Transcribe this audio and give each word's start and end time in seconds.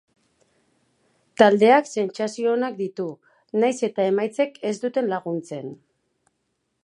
Taldeak 1.41 1.89
sentsazio 1.89 2.55
onak 2.55 2.79
ditu, 2.79 3.05
bnahiz 3.57 3.77
eta 3.89 4.09
emaitzek 4.13 4.59
ez 4.73 4.77
duten 4.87 5.11
laguntzen. 5.15 5.69